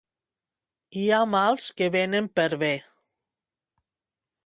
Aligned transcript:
Hi 1.01 1.03
ha 1.09 1.19
mals 1.35 1.69
que 1.81 1.91
venen 1.99 2.33
per 2.41 2.49
bé. 2.67 2.73